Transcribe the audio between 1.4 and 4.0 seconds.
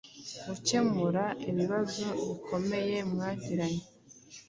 ikibazo gikomeye mwagiranye